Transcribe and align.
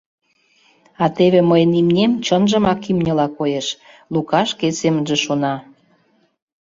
«А 1.03 1.05
теве 1.17 1.41
мыйын 1.49 1.71
имнем 1.81 2.11
чынжымак 2.25 2.79
имньыла 2.91 3.27
коеш,— 3.37 3.67
Лука 4.13 4.41
шке 4.51 4.67
семынже 4.79 5.17
шона. 5.23 5.55